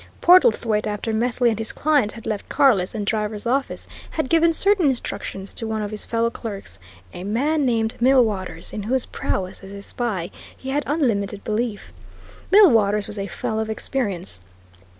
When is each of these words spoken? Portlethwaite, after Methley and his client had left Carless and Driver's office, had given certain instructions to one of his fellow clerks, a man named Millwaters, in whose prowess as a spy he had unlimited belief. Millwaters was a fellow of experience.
Portlethwaite, 0.19 0.87
after 0.87 1.13
Methley 1.13 1.49
and 1.51 1.59
his 1.59 1.71
client 1.71 2.13
had 2.13 2.25
left 2.25 2.49
Carless 2.49 2.95
and 2.95 3.05
Driver's 3.05 3.45
office, 3.45 3.87
had 4.09 4.29
given 4.29 4.51
certain 4.51 4.87
instructions 4.87 5.53
to 5.53 5.67
one 5.67 5.83
of 5.83 5.91
his 5.91 6.07
fellow 6.07 6.31
clerks, 6.31 6.79
a 7.13 7.23
man 7.23 7.67
named 7.67 7.97
Millwaters, 8.01 8.73
in 8.73 8.81
whose 8.81 9.05
prowess 9.05 9.63
as 9.63 9.71
a 9.71 9.83
spy 9.83 10.31
he 10.57 10.71
had 10.71 10.81
unlimited 10.87 11.43
belief. 11.43 11.93
Millwaters 12.51 13.05
was 13.05 13.19
a 13.19 13.27
fellow 13.27 13.61
of 13.61 13.69
experience. 13.69 14.41